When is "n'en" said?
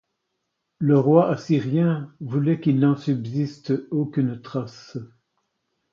2.79-2.95